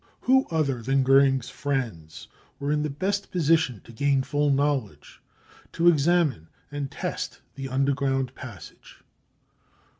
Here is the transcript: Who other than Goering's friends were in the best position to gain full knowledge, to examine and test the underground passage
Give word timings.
Who 0.21 0.47
other 0.49 0.81
than 0.81 1.03
Goering's 1.03 1.49
friends 1.51 2.27
were 2.59 2.71
in 2.71 2.81
the 2.81 2.89
best 2.89 3.29
position 3.29 3.81
to 3.83 3.91
gain 3.91 4.23
full 4.23 4.49
knowledge, 4.49 5.21
to 5.73 5.87
examine 5.89 6.47
and 6.71 6.89
test 6.89 7.41
the 7.53 7.69
underground 7.69 8.33
passage 8.33 9.03